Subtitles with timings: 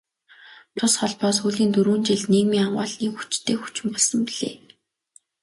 [0.77, 4.55] Тус холбоо сүүлийн дөрвөн жилд нийгмийн хамгийн хүчтэй хүчин болсон билээ.